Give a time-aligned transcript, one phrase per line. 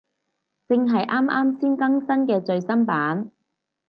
[0.67, 3.29] 正係啱啱先更新嘅最新版